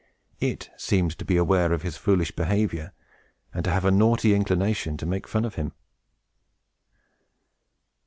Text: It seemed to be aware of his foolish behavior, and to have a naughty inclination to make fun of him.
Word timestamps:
It 0.39 0.71
seemed 0.77 1.15
to 1.19 1.25
be 1.25 1.37
aware 1.37 1.71
of 1.71 1.83
his 1.83 1.95
foolish 1.95 2.31
behavior, 2.31 2.91
and 3.53 3.63
to 3.65 3.69
have 3.69 3.85
a 3.85 3.91
naughty 3.91 4.33
inclination 4.33 4.97
to 4.97 5.05
make 5.05 5.27
fun 5.27 5.45
of 5.45 5.53
him. 5.61 5.73